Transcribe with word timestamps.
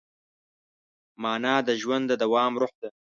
مانا 1.21 1.55
د 1.67 1.69
ژوند 1.81 2.05
د 2.09 2.13
دوام 2.23 2.53
روح 2.61 2.73
ده. 2.81 2.89